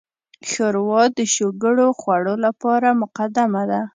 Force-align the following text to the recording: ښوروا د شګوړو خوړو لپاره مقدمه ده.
ښوروا 0.49 1.03
د 1.17 1.19
شګوړو 1.35 1.87
خوړو 1.99 2.33
لپاره 2.45 2.89
مقدمه 3.01 3.63
ده. 3.71 3.81